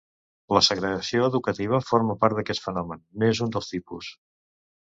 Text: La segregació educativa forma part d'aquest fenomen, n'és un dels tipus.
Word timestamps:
La 0.55 0.61
segregació 0.67 1.27
educativa 1.33 1.81
forma 1.91 2.17
part 2.25 2.39
d'aquest 2.39 2.65
fenomen, 2.69 3.05
n'és 3.25 3.47
un 3.49 3.57
dels 3.57 3.73
tipus. 3.75 4.11